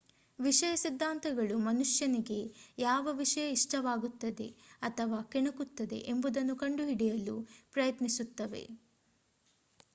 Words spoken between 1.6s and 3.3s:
ಮನುಷ್ಯನಿಗೆ ಯಾವ